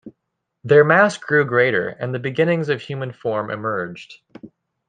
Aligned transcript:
Their 0.63 0.83
mass 0.83 1.15
grew 1.17 1.45
greater, 1.45 1.89
and 1.89 2.11
the 2.11 2.17
beginnings 2.17 2.69
of 2.69 2.81
human 2.81 3.11
form 3.13 3.51
emerged. 3.51 4.19